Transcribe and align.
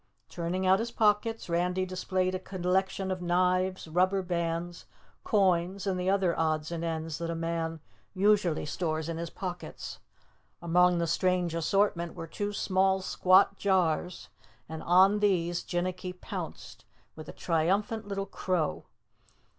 Turning 0.29 0.65
out 0.65 0.79
his 0.79 0.89
pockets, 0.89 1.47
Randy 1.47 1.85
displayed 1.85 2.33
a 2.33 2.39
collection 2.39 3.11
of 3.11 3.21
knives, 3.21 3.87
rubber 3.87 4.23
bands, 4.23 4.87
coins 5.23 5.85
and 5.85 5.99
the 5.99 6.09
other 6.09 6.35
odds 6.39 6.71
and 6.71 6.83
ends 6.83 7.19
that 7.19 7.29
a 7.29 7.35
man 7.35 7.81
usually 8.15 8.65
stores 8.65 9.07
in 9.07 9.17
his 9.17 9.29
pockets. 9.29 9.99
Among 10.59 10.97
the 10.97 11.05
strange 11.05 11.53
assortment 11.53 12.15
were 12.15 12.25
two 12.25 12.51
small 12.51 13.01
squat 13.01 13.57
jars 13.57 14.29
and 14.67 14.81
on 14.81 15.19
these 15.19 15.61
Jinnicky 15.61 16.19
pounced 16.19 16.83
with 17.15 17.29
a 17.29 17.31
triumphant 17.31 18.07
little 18.07 18.25
crow. 18.25 18.85